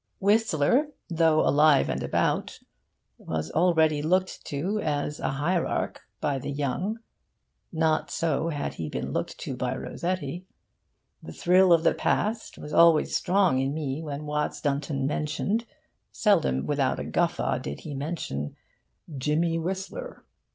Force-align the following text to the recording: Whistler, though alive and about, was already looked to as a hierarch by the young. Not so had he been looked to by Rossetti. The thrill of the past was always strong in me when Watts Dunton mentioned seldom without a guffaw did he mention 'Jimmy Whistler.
Whistler, 0.17 0.87
though 1.09 1.41
alive 1.47 1.87
and 1.87 2.01
about, 2.01 2.59
was 3.19 3.51
already 3.51 4.01
looked 4.01 4.43
to 4.45 4.79
as 4.81 5.19
a 5.19 5.29
hierarch 5.29 6.01
by 6.19 6.39
the 6.39 6.49
young. 6.49 6.97
Not 7.71 8.09
so 8.09 8.49
had 8.49 8.73
he 8.73 8.89
been 8.89 9.11
looked 9.11 9.37
to 9.41 9.55
by 9.55 9.75
Rossetti. 9.75 10.47
The 11.21 11.31
thrill 11.33 11.71
of 11.71 11.83
the 11.83 11.93
past 11.93 12.57
was 12.57 12.73
always 12.73 13.15
strong 13.15 13.59
in 13.59 13.75
me 13.75 14.01
when 14.01 14.25
Watts 14.25 14.59
Dunton 14.59 15.05
mentioned 15.05 15.67
seldom 16.11 16.65
without 16.65 16.97
a 16.97 17.05
guffaw 17.05 17.59
did 17.59 17.81
he 17.81 17.93
mention 17.93 18.55
'Jimmy 19.19 19.59
Whistler. 19.59 20.25